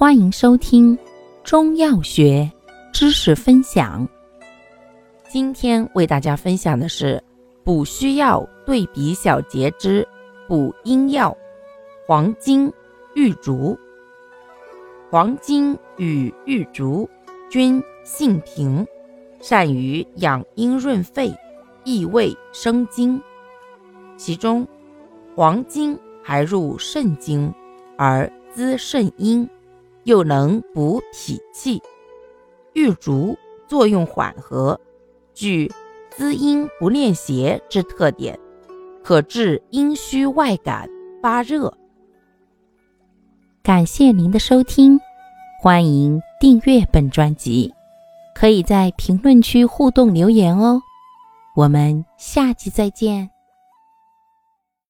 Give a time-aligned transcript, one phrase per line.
[0.00, 0.98] 欢迎收听
[1.44, 2.50] 中药学
[2.90, 4.08] 知识分享。
[5.28, 7.22] 今天为大家分享的是
[7.62, 10.08] 补虚药对比小节之
[10.48, 11.36] 补阴药
[12.06, 12.72] 黄精、
[13.14, 13.78] 玉竹。
[15.10, 17.06] 黄精与玉竹
[17.50, 18.86] 均性平，
[19.38, 21.30] 善于养阴润肺、
[21.84, 23.20] 益胃生津。
[24.16, 24.66] 其中，
[25.36, 27.52] 黄精还入肾经，
[27.98, 29.46] 而滋肾阴。
[30.04, 31.82] 又能补体气，
[32.72, 33.36] 玉竹
[33.68, 34.80] 作用缓和，
[35.34, 35.70] 具
[36.10, 38.38] 滋阴不练邪之特点，
[39.02, 40.88] 可治阴虚外感
[41.22, 41.72] 发热。
[43.62, 44.98] 感谢您的收听，
[45.62, 47.72] 欢迎订阅本专辑，
[48.34, 50.80] 可以在评论区互动留言哦。
[51.56, 53.30] 我们下期再见。